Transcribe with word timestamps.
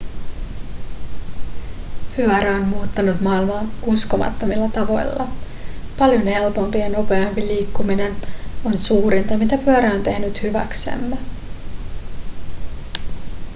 pyörä 2.15 2.55
on 2.55 2.67
muuttanut 2.67 3.21
maailmaa 3.21 3.63
uskomattomilla 3.85 4.69
tavoilla 4.69 5.27
paljon 5.97 6.23
helpompi 6.27 6.79
ja 6.79 6.89
nopeampi 6.89 7.41
liikkuminen 7.41 8.15
on 8.65 8.77
suurinta 8.77 9.37
mitä 9.37 9.57
pyörä 9.57 9.91
on 9.91 10.03
tehnyt 10.03 10.41
hyväksemme 10.41 11.17